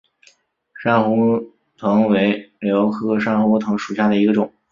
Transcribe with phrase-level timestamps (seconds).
[0.81, 4.51] 珊瑚藤为蓼科珊瑚藤属下的一个种。